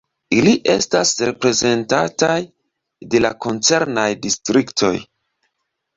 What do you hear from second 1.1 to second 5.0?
reprezentataj de la koncernaj distriktoj.